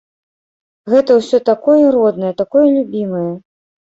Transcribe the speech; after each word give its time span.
Гэта 0.93 1.17
ўсё 1.19 1.37
такое 1.49 1.77
роднае, 1.97 2.31
такое 2.41 2.65
любімае. 2.79 3.29